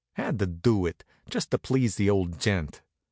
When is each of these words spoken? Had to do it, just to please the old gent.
Had 0.13 0.39
to 0.39 0.47
do 0.47 0.87
it, 0.87 1.03
just 1.29 1.51
to 1.51 1.59
please 1.59 1.95
the 1.97 2.09
old 2.09 2.39
gent. 2.39 2.81